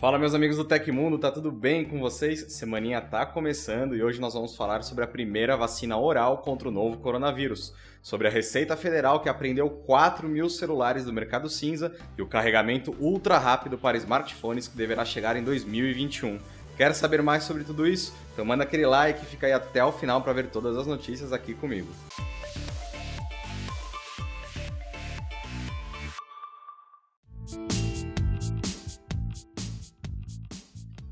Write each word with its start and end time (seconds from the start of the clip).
Fala 0.00 0.16
meus 0.16 0.32
amigos 0.32 0.56
do 0.56 0.64
Tecmundo, 0.64 1.18
tá 1.18 1.28
tudo 1.28 1.50
bem 1.50 1.84
com 1.84 1.98
vocês? 1.98 2.52
Semaninha 2.52 3.00
tá 3.00 3.26
começando 3.26 3.96
e 3.96 4.02
hoje 4.04 4.20
nós 4.20 4.32
vamos 4.32 4.54
falar 4.54 4.84
sobre 4.84 5.02
a 5.02 5.08
primeira 5.08 5.56
vacina 5.56 5.98
oral 5.98 6.38
contra 6.38 6.68
o 6.68 6.70
novo 6.70 6.98
coronavírus, 6.98 7.74
sobre 8.00 8.28
a 8.28 8.30
Receita 8.30 8.76
Federal 8.76 9.18
que 9.18 9.28
apreendeu 9.28 9.68
4 9.68 10.28
mil 10.28 10.48
celulares 10.48 11.04
do 11.04 11.12
mercado 11.12 11.50
cinza 11.50 11.92
e 12.16 12.22
o 12.22 12.28
carregamento 12.28 12.94
ultra 13.00 13.38
rápido 13.38 13.76
para 13.76 13.96
smartphones 13.96 14.68
que 14.68 14.76
deverá 14.76 15.04
chegar 15.04 15.34
em 15.34 15.42
2021. 15.42 16.38
Quer 16.76 16.94
saber 16.94 17.20
mais 17.20 17.42
sobre 17.42 17.64
tudo 17.64 17.84
isso? 17.84 18.14
Então 18.32 18.44
manda 18.44 18.62
aquele 18.62 18.86
like 18.86 19.20
e 19.20 19.26
fica 19.26 19.48
aí 19.48 19.52
até 19.52 19.84
o 19.84 19.90
final 19.90 20.22
para 20.22 20.32
ver 20.32 20.46
todas 20.46 20.76
as 20.76 20.86
notícias 20.86 21.32
aqui 21.32 21.54
comigo. 21.54 21.88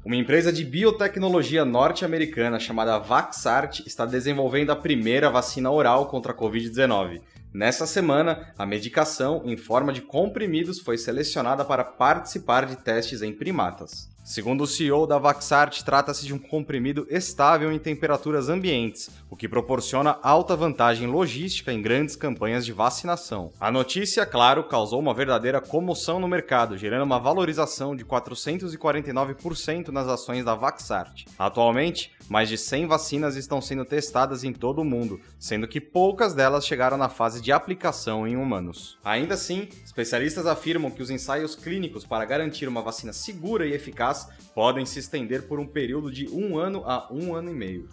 Uma 0.06 0.14
empresa 0.14 0.52
de 0.52 0.64
biotecnologia 0.64 1.64
norte-americana 1.64 2.60
chamada 2.60 2.96
Vaxart 2.96 3.80
está 3.84 4.06
desenvolvendo 4.06 4.70
a 4.70 4.76
primeira 4.76 5.28
vacina 5.28 5.68
oral 5.68 6.06
contra 6.06 6.30
a 6.30 6.34
Covid-19. 6.36 7.22
Nessa 7.56 7.86
semana, 7.86 8.52
a 8.58 8.66
medicação, 8.66 9.40
em 9.46 9.56
forma 9.56 9.90
de 9.90 10.02
comprimidos, 10.02 10.78
foi 10.78 10.98
selecionada 10.98 11.64
para 11.64 11.82
participar 11.82 12.66
de 12.66 12.76
testes 12.76 13.22
em 13.22 13.32
primatas. 13.32 14.14
Segundo 14.26 14.64
o 14.64 14.66
CEO 14.66 15.06
da 15.06 15.18
Vaxart, 15.18 15.82
trata-se 15.84 16.26
de 16.26 16.34
um 16.34 16.38
comprimido 16.38 17.06
estável 17.08 17.70
em 17.70 17.78
temperaturas 17.78 18.48
ambientes, 18.48 19.08
o 19.30 19.36
que 19.36 19.48
proporciona 19.48 20.18
alta 20.20 20.56
vantagem 20.56 21.06
logística 21.06 21.72
em 21.72 21.80
grandes 21.80 22.16
campanhas 22.16 22.66
de 22.66 22.72
vacinação. 22.72 23.52
A 23.60 23.70
notícia, 23.70 24.26
claro, 24.26 24.64
causou 24.64 24.98
uma 24.98 25.14
verdadeira 25.14 25.60
comoção 25.60 26.18
no 26.18 26.26
mercado, 26.26 26.76
gerando 26.76 27.04
uma 27.04 27.20
valorização 27.20 27.94
de 27.94 28.04
449% 28.04 29.90
nas 29.90 30.08
ações 30.08 30.44
da 30.44 30.56
Vaxart. 30.56 31.24
Atualmente, 31.38 32.10
mais 32.28 32.48
de 32.48 32.58
100 32.58 32.88
vacinas 32.88 33.36
estão 33.36 33.60
sendo 33.60 33.84
testadas 33.84 34.42
em 34.42 34.52
todo 34.52 34.80
o 34.80 34.84
mundo, 34.84 35.20
sendo 35.38 35.68
que 35.68 35.80
poucas 35.80 36.34
delas 36.34 36.66
chegaram 36.66 36.96
na 36.96 37.08
fase 37.08 37.40
de 37.40 37.45
aplicação 37.52 38.26
em 38.26 38.36
humanos. 38.36 38.98
Ainda 39.04 39.34
assim, 39.34 39.68
especialistas 39.84 40.46
afirmam 40.46 40.90
que 40.90 41.02
os 41.02 41.10
ensaios 41.10 41.54
clínicos 41.54 42.04
para 42.04 42.24
garantir 42.24 42.66
uma 42.66 42.82
vacina 42.82 43.12
segura 43.12 43.66
e 43.66 43.72
eficaz 43.72 44.28
podem 44.54 44.84
se 44.84 44.98
estender 44.98 45.42
por 45.46 45.60
um 45.60 45.66
período 45.66 46.10
de 46.10 46.28
um 46.28 46.58
ano 46.58 46.82
a 46.84 47.06
um 47.12 47.34
ano 47.34 47.50
e 47.50 47.54
meio. 47.54 47.88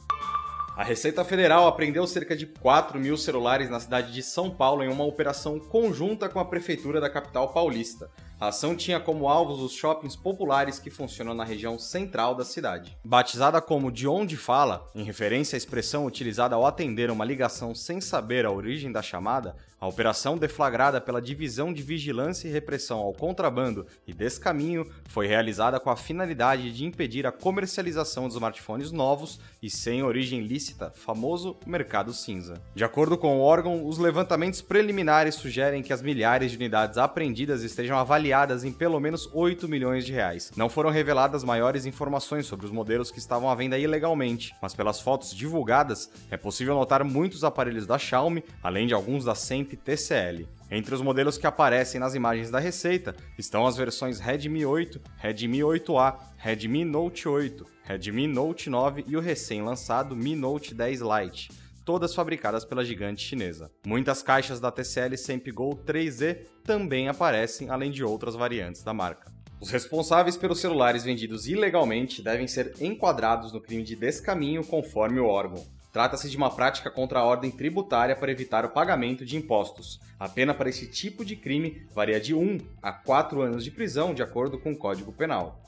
A 0.76 0.84
Receita 0.84 1.24
Federal 1.24 1.68
apreendeu 1.68 2.08
cerca 2.08 2.36
de 2.36 2.48
4 2.48 3.00
mil 3.00 3.16
celulares 3.16 3.70
na 3.70 3.80
cidade 3.80 4.12
de 4.12 4.24
São 4.24 4.50
Paulo 4.50 4.82
em 4.82 4.90
uma 4.90 5.04
operação 5.04 5.60
conjunta 5.60 6.28
com 6.28 6.40
a 6.40 6.46
Prefeitura 6.46 7.00
da 7.00 7.12
capital 7.12 7.54
paulista. 7.54 8.10
A 8.44 8.48
ação 8.48 8.76
tinha 8.76 9.00
como 9.00 9.30
alvos 9.30 9.62
os 9.62 9.72
shoppings 9.72 10.18
populares 10.18 10.78
que 10.78 10.90
funcionam 10.90 11.34
na 11.34 11.46
região 11.46 11.80
central 11.80 12.36
da 12.36 12.44
cidade. 12.44 12.98
Batizada 13.02 13.62
como 13.62 13.90
De 13.90 14.06
Onde 14.06 14.36
Fala, 14.36 14.86
em 14.94 15.02
referência 15.02 15.56
à 15.56 15.58
expressão 15.58 16.06
utilizada 16.06 16.54
ao 16.54 16.66
atender 16.66 17.10
uma 17.10 17.24
ligação 17.24 17.74
sem 17.74 18.02
saber 18.02 18.46
a 18.46 18.52
origem 18.52 18.92
da 18.92 19.02
chamada, 19.02 19.56
a 19.80 19.88
operação 19.88 20.38
deflagrada 20.38 21.00
pela 21.00 21.22
Divisão 21.22 21.74
de 21.74 21.82
Vigilância 21.82 22.48
e 22.48 22.52
Repressão 22.52 23.00
ao 23.00 23.14
Contrabando 23.14 23.86
e 24.06 24.14
Descaminho 24.14 24.90
foi 25.08 25.26
realizada 25.28 25.80
com 25.80 25.90
a 25.90 25.96
finalidade 25.96 26.72
de 26.72 26.86
impedir 26.86 27.26
a 27.26 27.32
comercialização 27.34 28.28
de 28.28 28.34
smartphones 28.34 28.92
novos 28.92 29.40
e 29.62 29.70
sem 29.70 30.04
origem 30.04 30.42
lícita, 30.42 30.92
famoso 30.96 31.58
mercado 31.66 32.14
cinza. 32.14 32.62
De 32.76 32.84
acordo 32.84 33.18
com 33.18 33.38
o 33.38 33.42
órgão, 33.42 33.86
os 33.86 33.98
levantamentos 33.98 34.62
preliminares 34.62 35.36
sugerem 35.36 35.84
que 35.84 35.94
as 35.94 36.02
milhares 36.02 36.52
de 36.52 36.58
unidades 36.58 36.98
apreendidas 36.98 37.64
estejam 37.64 37.98
avaliadas 37.98 38.33
avaliadas 38.34 38.64
em 38.64 38.72
pelo 38.72 39.00
menos 39.00 39.30
8 39.32 39.70
milhões 39.70 40.06
de 40.06 40.12
reais. 40.12 40.52
Não 40.56 40.68
foram 40.68 40.90
reveladas 40.90 41.44
maiores 41.44 41.86
informações 41.86 42.48
sobre 42.48 42.66
os 42.66 42.72
modelos 42.72 43.12
que 43.12 43.20
estavam 43.20 43.50
à 43.50 43.56
venda 43.56 43.78
ilegalmente, 43.78 44.56
mas 44.62 44.74
pelas 44.74 45.00
fotos 45.00 45.34
divulgadas 45.34 46.10
é 46.32 46.36
possível 46.36 46.74
notar 46.74 47.04
muitos 47.04 47.44
aparelhos 47.44 47.86
da 47.86 47.98
Xiaomi, 47.98 48.44
além 48.62 48.88
de 48.88 48.94
alguns 48.94 49.24
da 49.24 49.36
Semp 49.36 49.74
TCL. 49.74 50.48
Entre 50.72 50.96
os 50.96 51.02
modelos 51.02 51.38
que 51.38 51.46
aparecem 51.46 52.00
nas 52.00 52.16
imagens 52.16 52.50
da 52.50 52.58
receita 52.58 53.16
estão 53.38 53.68
as 53.68 53.78
versões 53.78 54.20
Redmi 54.20 54.66
8, 54.66 55.00
Redmi 55.18 55.60
8A, 55.60 56.16
Redmi 56.38 56.84
Note 56.84 57.30
8, 57.30 57.66
Redmi 57.84 58.28
Note 58.28 58.70
9 58.70 59.06
e 59.08 59.16
o 59.16 59.22
recém-lançado 59.22 60.16
Mi 60.16 60.36
Note 60.36 60.74
10 60.74 61.02
Lite 61.02 61.64
todas 61.86 62.16
fabricadas 62.16 62.66
pela 62.66 62.84
gigante 62.84 63.24
chinesa. 63.24 63.72
Muitas 63.86 64.22
caixas 64.22 64.60
da 64.60 64.72
TCL 64.72 65.16
Go 65.54 65.76
3E 65.86 66.46
também 66.64 67.08
aparecem, 67.08 67.70
além 67.70 67.92
de 67.92 68.04
outras 68.04 68.36
variantes 68.36 68.84
da 68.84 68.94
marca. 68.94 69.32
Os 69.60 69.70
responsáveis 69.70 70.36
pelos 70.36 70.60
celulares 70.60 71.04
vendidos 71.04 71.48
ilegalmente 71.48 72.22
devem 72.22 72.48
ser 72.48 72.74
enquadrados 72.82 73.54
no 73.54 73.62
crime 73.62 73.84
de 73.84 73.96
descaminho 73.96 74.66
conforme 74.66 75.20
o 75.20 75.26
órgão. 75.26 75.66
Trata-se 75.94 76.28
de 76.28 76.36
uma 76.36 76.50
prática 76.50 76.90
contra 76.90 77.20
a 77.20 77.24
ordem 77.24 77.52
tributária 77.52 78.16
para 78.16 78.32
evitar 78.32 78.66
o 78.66 78.72
pagamento 78.72 79.24
de 79.24 79.38
impostos. 79.38 80.02
A 80.20 80.28
pena 80.28 80.52
para 80.52 80.68
esse 80.68 80.88
tipo 80.88 81.24
de 81.24 81.36
crime 81.36 81.86
varia 81.94 82.20
de 82.20 82.34
1 82.34 82.58
a 82.82 82.92
4 82.92 83.42
anos 83.42 83.64
de 83.64 83.70
prisão, 83.70 84.14
de 84.14 84.24
acordo 84.24 84.60
com 84.60 84.72
o 84.72 84.78
Código 84.78 85.14
Penal. 85.14 85.64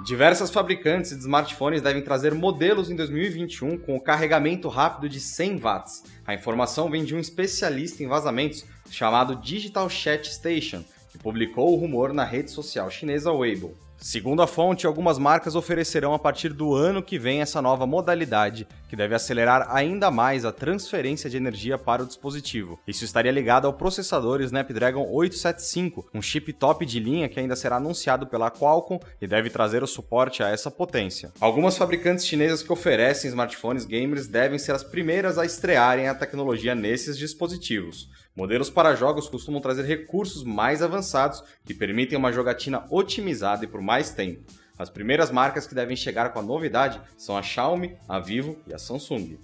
Diversas 0.00 0.50
fabricantes 0.50 1.12
de 1.12 1.20
smartphones 1.20 1.80
devem 1.80 2.02
trazer 2.02 2.34
modelos 2.34 2.90
em 2.90 2.96
2021 2.96 3.78
com 3.78 3.94
o 3.94 4.00
carregamento 4.00 4.68
rápido 4.68 5.08
de 5.08 5.20
100 5.20 5.58
watts. 5.58 6.02
A 6.26 6.34
informação 6.34 6.90
vem 6.90 7.04
de 7.04 7.14
um 7.14 7.18
especialista 7.18 8.02
em 8.02 8.08
vazamentos 8.08 8.64
chamado 8.90 9.36
Digital 9.36 9.88
Chat 9.88 10.28
Station, 10.28 10.84
que 11.10 11.18
publicou 11.18 11.72
o 11.72 11.76
rumor 11.76 12.12
na 12.12 12.24
rede 12.24 12.50
social 12.50 12.90
chinesa 12.90 13.32
Weibo. 13.32 13.76
Segundo 14.04 14.42
a 14.42 14.46
fonte, 14.46 14.86
algumas 14.86 15.18
marcas 15.18 15.56
oferecerão 15.56 16.12
a 16.12 16.18
partir 16.18 16.52
do 16.52 16.74
ano 16.74 17.02
que 17.02 17.18
vem 17.18 17.40
essa 17.40 17.62
nova 17.62 17.86
modalidade, 17.86 18.68
que 18.86 18.94
deve 18.94 19.14
acelerar 19.14 19.66
ainda 19.74 20.10
mais 20.10 20.44
a 20.44 20.52
transferência 20.52 21.30
de 21.30 21.38
energia 21.38 21.78
para 21.78 22.02
o 22.02 22.06
dispositivo. 22.06 22.78
Isso 22.86 23.02
estaria 23.02 23.32
ligado 23.32 23.66
ao 23.66 23.72
processador 23.72 24.42
Snapdragon 24.42 25.08
875, 25.10 26.06
um 26.12 26.20
chip 26.20 26.52
top 26.52 26.84
de 26.84 27.00
linha 27.00 27.30
que 27.30 27.40
ainda 27.40 27.56
será 27.56 27.76
anunciado 27.76 28.26
pela 28.26 28.50
Qualcomm 28.50 29.00
e 29.22 29.26
deve 29.26 29.48
trazer 29.48 29.82
o 29.82 29.86
suporte 29.86 30.42
a 30.42 30.50
essa 30.50 30.70
potência. 30.70 31.32
Algumas 31.40 31.78
fabricantes 31.78 32.26
chinesas 32.26 32.62
que 32.62 32.70
oferecem 32.70 33.30
smartphones 33.30 33.86
gamers 33.86 34.26
devem 34.26 34.58
ser 34.58 34.72
as 34.72 34.84
primeiras 34.84 35.38
a 35.38 35.46
estrearem 35.46 36.08
a 36.08 36.14
tecnologia 36.14 36.74
nesses 36.74 37.16
dispositivos. 37.16 38.10
Modelos 38.36 38.68
para 38.68 38.96
jogos 38.96 39.28
costumam 39.28 39.60
trazer 39.60 39.84
recursos 39.84 40.42
mais 40.42 40.82
avançados 40.82 41.40
que 41.64 41.72
permitem 41.72 42.18
uma 42.18 42.32
jogatina 42.32 42.84
otimizada 42.90 43.64
e 43.64 43.68
por 43.68 43.80
mais 43.80 43.93
tempo. 44.10 44.42
As 44.78 44.90
primeiras 44.90 45.30
marcas 45.30 45.66
que 45.66 45.74
devem 45.74 45.96
chegar 45.96 46.32
com 46.32 46.40
a 46.40 46.42
novidade 46.42 47.00
são 47.16 47.36
a 47.36 47.42
Xiaomi, 47.42 47.96
a 48.08 48.18
Vivo 48.18 48.58
e 48.66 48.74
a 48.74 48.78
Samsung. 48.78 49.38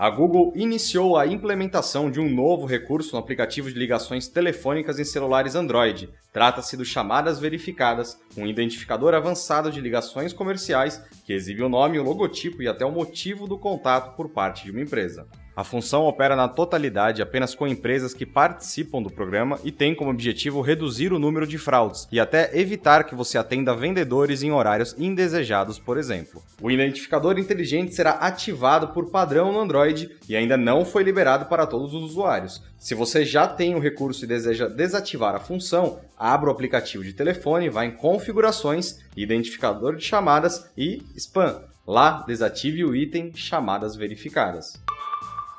A 0.00 0.08
Google 0.08 0.52
iniciou 0.56 1.18
a 1.18 1.26
implementação 1.26 2.10
de 2.10 2.18
um 2.18 2.34
novo 2.34 2.64
recurso 2.64 3.12
no 3.12 3.18
aplicativo 3.18 3.70
de 3.70 3.78
ligações 3.78 4.28
telefônicas 4.28 4.98
em 4.98 5.04
celulares 5.04 5.54
Android. 5.54 6.08
Trata-se 6.32 6.74
do 6.74 6.86
Chamadas 6.86 7.38
Verificadas, 7.38 8.18
um 8.34 8.46
identificador 8.46 9.12
avançado 9.12 9.70
de 9.70 9.78
ligações 9.78 10.32
comerciais 10.32 11.04
que 11.26 11.34
exibe 11.34 11.62
o 11.62 11.68
nome, 11.68 11.98
o 11.98 12.02
logotipo 12.02 12.62
e 12.62 12.66
até 12.66 12.82
o 12.82 12.90
motivo 12.90 13.46
do 13.46 13.58
contato 13.58 14.16
por 14.16 14.30
parte 14.30 14.64
de 14.64 14.70
uma 14.70 14.80
empresa. 14.80 15.28
A 15.60 15.64
função 15.64 16.04
opera 16.06 16.34
na 16.34 16.48
totalidade 16.48 17.20
apenas 17.20 17.54
com 17.54 17.68
empresas 17.68 18.14
que 18.14 18.24
participam 18.24 19.02
do 19.02 19.10
programa 19.10 19.58
e 19.62 19.70
tem 19.70 19.94
como 19.94 20.08
objetivo 20.08 20.62
reduzir 20.62 21.12
o 21.12 21.18
número 21.18 21.46
de 21.46 21.58
fraudes 21.58 22.08
e 22.10 22.18
até 22.18 22.58
evitar 22.58 23.04
que 23.04 23.14
você 23.14 23.36
atenda 23.36 23.76
vendedores 23.76 24.42
em 24.42 24.50
horários 24.52 24.96
indesejados, 24.98 25.78
por 25.78 25.98
exemplo. 25.98 26.42
O 26.62 26.70
identificador 26.70 27.38
inteligente 27.38 27.94
será 27.94 28.12
ativado 28.12 28.88
por 28.88 29.10
padrão 29.10 29.52
no 29.52 29.60
Android 29.60 30.10
e 30.26 30.34
ainda 30.34 30.56
não 30.56 30.82
foi 30.82 31.02
liberado 31.02 31.44
para 31.44 31.66
todos 31.66 31.92
os 31.92 32.04
usuários. 32.04 32.62
Se 32.78 32.94
você 32.94 33.22
já 33.22 33.46
tem 33.46 33.74
o 33.74 33.80
recurso 33.80 34.24
e 34.24 34.28
deseja 34.28 34.66
desativar 34.66 35.34
a 35.34 35.40
função, 35.40 36.00
abra 36.16 36.48
o 36.48 36.52
aplicativo 36.52 37.04
de 37.04 37.12
telefone, 37.12 37.68
vá 37.68 37.84
em 37.84 37.90
Configurações, 37.90 39.00
Identificador 39.14 39.94
de 39.94 40.06
Chamadas 40.06 40.70
e 40.74 41.02
Spam. 41.14 41.64
Lá, 41.86 42.24
desative 42.26 42.82
o 42.82 42.96
item 42.96 43.32
Chamadas 43.34 43.94
Verificadas. 43.94 44.80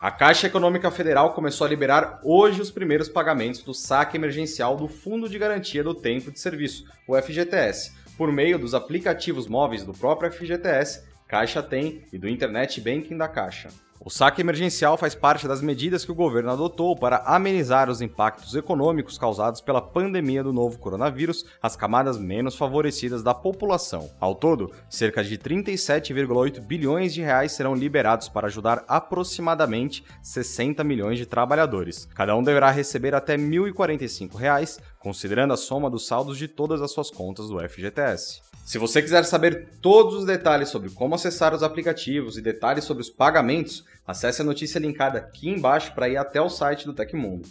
A 0.02 0.10
Caixa 0.10 0.48
Econômica 0.48 0.90
Federal 0.90 1.32
começou 1.36 1.68
a 1.68 1.70
liberar 1.70 2.20
hoje 2.24 2.60
os 2.60 2.72
primeiros 2.72 3.08
pagamentos 3.08 3.62
do 3.62 3.72
saque 3.72 4.18
emergencial 4.18 4.76
do 4.76 4.88
Fundo 4.88 5.30
de 5.30 5.38
Garantia 5.38 5.84
do 5.84 5.94
Tempo 5.94 6.32
de 6.32 6.40
Serviço, 6.40 6.86
o 7.08 7.16
FGTS, 7.16 7.92
por 8.18 8.32
meio 8.32 8.58
dos 8.58 8.74
aplicativos 8.74 9.46
móveis 9.46 9.86
do 9.86 9.94
próprio 9.94 10.32
FGTS, 10.32 11.08
Caixa 11.28 11.62
Tem 11.62 12.04
e 12.12 12.18
do 12.18 12.28
Internet 12.28 12.82
Banking 12.82 13.16
da 13.16 13.28
Caixa. 13.28 13.70
O 14.04 14.10
saque 14.10 14.42
emergencial 14.42 14.98
faz 14.98 15.14
parte 15.14 15.48
das 15.48 15.62
medidas 15.62 16.04
que 16.04 16.12
o 16.12 16.16
governo 16.16 16.50
adotou 16.50 16.96
para 16.96 17.18
amenizar 17.18 17.88
os 17.88 18.02
impactos 18.02 18.56
econômicos 18.56 19.16
causados 19.16 19.62
pela 19.62 19.80
pandemia 19.80 20.44
do 20.44 20.52
novo 20.52 20.80
coronavírus 20.80 21.46
às 21.62 21.76
camadas 21.76 22.18
menos 22.18 22.56
favorecidas 22.56 23.22
da 23.22 23.32
população. 23.36 24.10
Ao 24.20 24.34
todo, 24.34 24.72
cerca 24.90 25.24
de 25.24 25.38
37,8 25.38 26.62
bilhões 26.62 27.14
de 27.14 27.22
reais 27.22 27.52
serão 27.52 27.76
liberados 27.76 28.28
para 28.28 28.48
ajudar 28.48 28.84
aproximadamente 28.88 30.04
60 30.24 30.84
milhões 30.84 31.20
de 31.20 31.28
trabalhadores. 31.28 32.10
Cada 32.16 32.36
um 32.36 32.42
deverá 32.42 32.72
receber 32.72 33.14
até 33.14 33.38
1.045 33.38 34.34
reais, 34.34 34.80
considerando 34.98 35.54
a 35.54 35.58
soma 35.58 35.92
dos 35.92 36.08
saldos 36.08 36.40
de 36.40 36.48
todas 36.48 36.82
as 36.82 36.92
suas 36.92 37.12
contas 37.12 37.50
do 37.50 37.60
FGTS. 37.60 38.42
Se 38.66 38.78
você 38.78 39.02
quiser 39.02 39.26
saber 39.26 39.70
todos 39.82 40.16
os 40.16 40.26
detalhes 40.26 40.70
sobre 40.70 40.90
como 40.92 41.16
acessar 41.16 41.54
os 41.54 41.64
aplicativos 41.64 42.38
e 42.38 42.42
detalhes 42.42 42.84
sobre 42.84 43.02
os 43.02 43.10
pagamentos, 43.10 43.84
acesse 44.06 44.42
a 44.42 44.46
notícia 44.46 44.80
linkada 44.80 45.20
aqui 45.20 45.50
embaixo 45.50 45.94
para 45.94 46.10
ir 46.10 46.18
até 46.18 46.42
o 46.42 46.50
site 46.50 46.86
do 46.86 46.94
Tecmundo. 46.94 47.48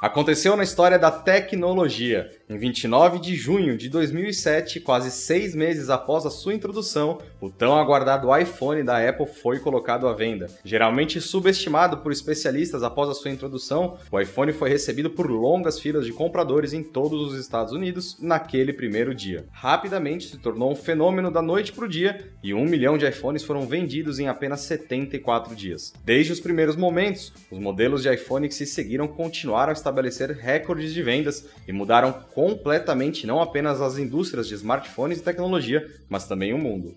Aconteceu 0.00 0.56
na 0.56 0.62
história 0.62 0.98
da 0.98 1.10
tecnologia. 1.10 2.30
Em 2.48 2.56
29 2.56 3.18
de 3.18 3.36
junho 3.36 3.76
de 3.76 3.90
2007, 3.90 4.80
quase 4.80 5.10
seis 5.10 5.54
meses 5.54 5.90
após 5.90 6.24
a 6.24 6.30
sua 6.30 6.54
introdução, 6.54 7.18
o 7.38 7.50
tão 7.50 7.78
aguardado 7.78 8.34
iPhone 8.34 8.82
da 8.82 9.06
Apple 9.06 9.26
foi 9.26 9.58
colocado 9.58 10.08
à 10.08 10.14
venda. 10.14 10.46
Geralmente 10.64 11.20
subestimado 11.20 11.98
por 11.98 12.12
especialistas 12.12 12.82
após 12.82 13.10
a 13.10 13.14
sua 13.14 13.30
introdução, 13.30 13.98
o 14.10 14.18
iPhone 14.18 14.54
foi 14.54 14.70
recebido 14.70 15.10
por 15.10 15.30
longas 15.30 15.78
filas 15.78 16.06
de 16.06 16.14
compradores 16.14 16.72
em 16.72 16.82
todos 16.82 17.20
os 17.20 17.38
Estados 17.38 17.74
Unidos 17.74 18.16
naquele 18.18 18.72
primeiro 18.72 19.14
dia. 19.14 19.44
Rapidamente 19.52 20.28
se 20.28 20.38
tornou 20.38 20.72
um 20.72 20.76
fenômeno 20.76 21.30
da 21.30 21.42
noite 21.42 21.72
para 21.74 21.84
o 21.84 21.88
dia 21.88 22.26
e 22.42 22.54
um 22.54 22.64
milhão 22.64 22.96
de 22.96 23.06
iPhones 23.06 23.44
foram 23.44 23.66
vendidos 23.66 24.18
em 24.18 24.28
apenas 24.28 24.62
74 24.62 25.54
dias. 25.54 25.92
Desde 26.02 26.32
os 26.32 26.40
primeiros 26.40 26.74
momentos, 26.74 27.34
os 27.50 27.58
modelos 27.58 28.02
de 28.02 28.10
iPhone 28.10 28.48
que 28.48 28.54
se 28.54 28.64
seguiram 28.64 29.06
continuaram 29.06 29.68
a 29.68 29.74
estar 29.74 29.89
estabelecer 29.90 30.30
recordes 30.30 30.94
de 30.94 31.02
vendas 31.02 31.46
e 31.66 31.72
mudaram 31.72 32.12
completamente 32.12 33.26
não 33.26 33.42
apenas 33.42 33.80
as 33.80 33.98
indústrias 33.98 34.48
de 34.48 34.54
smartphones 34.54 35.18
e 35.18 35.22
tecnologia, 35.22 35.86
mas 36.08 36.26
também 36.26 36.54
o 36.54 36.58
mundo. 36.58 36.96